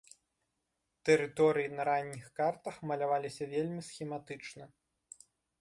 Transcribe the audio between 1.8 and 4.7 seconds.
ранніх картах маляваліся вельмі схематычна.